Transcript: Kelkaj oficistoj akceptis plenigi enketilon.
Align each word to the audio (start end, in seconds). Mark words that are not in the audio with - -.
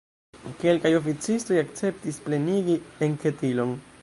Kelkaj 0.63 0.91
oficistoj 0.99 1.59
akceptis 1.65 2.21
plenigi 2.27 2.83
enketilon. 3.11 3.81